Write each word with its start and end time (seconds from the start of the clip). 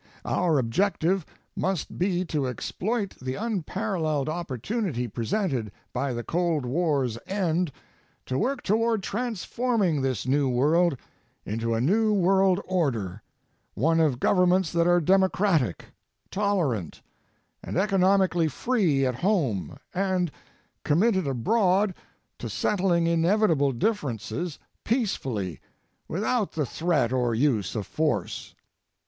Our 0.25 0.57
objective 0.57 1.27
must 1.55 1.99
be 1.99 2.25
to 2.25 2.47
exploit 2.47 3.13
the 3.21 3.35
unparalleled 3.35 4.29
opportunity 4.29 5.07
presented 5.07 5.71
by 5.93 6.11
the 6.11 6.23
cold 6.23 6.65
war's 6.65 7.19
end 7.27 7.71
to 8.25 8.39
work 8.39 8.63
toward 8.63 9.03
transforming 9.03 10.01
this 10.01 10.25
new 10.25 10.49
world 10.49 10.97
into 11.45 11.75
a 11.75 11.81
new 11.81 12.13
world 12.13 12.59
order, 12.65 13.21
one 13.75 13.99
of 13.99 14.19
governments 14.19 14.71
that 14.71 14.87
are 14.87 14.99
democratic, 15.01 15.85
tolerant, 16.31 17.03
and 17.63 17.77
economically 17.77 18.47
free 18.47 19.05
at 19.05 19.13
home 19.13 19.77
and 19.93 20.31
committed 20.83 21.27
abroad 21.27 21.93
to 22.39 22.49
settling 22.49 23.05
inevitable 23.05 23.71
differences 23.71 24.57
peacefully, 24.83 25.61
without 26.07 26.53
the 26.53 26.65
threat 26.65 27.13
or 27.13 27.35
use 27.35 27.75
of 27.75 27.85
force. 27.85 28.55